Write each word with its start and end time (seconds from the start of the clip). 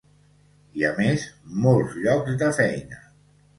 I, 0.79 0.85
a 0.87 0.93
més, 1.01 1.27
molts 1.67 2.01
llocs 2.07 2.43
de 2.43 2.51
feina. 2.63 3.07